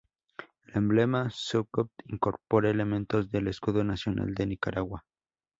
El 0.65 0.77
emblema 0.77 1.29
Scout 1.29 1.91
incorpora 2.05 2.71
elementos 2.71 3.29
del 3.29 3.47
Escudo 3.49 3.83
nacional 3.83 4.33
de 4.33 4.47
Nicaragua. 4.47 5.05